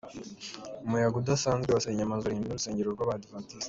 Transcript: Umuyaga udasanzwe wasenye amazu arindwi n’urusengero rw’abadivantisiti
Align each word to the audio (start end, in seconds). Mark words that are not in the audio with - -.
Umuyaga 0.85 1.15
udasanzwe 1.21 1.69
wasenye 1.71 2.03
amazu 2.03 2.23
arindwi 2.25 2.47
n’urusengero 2.49 2.89
rw’abadivantisiti 2.95 3.59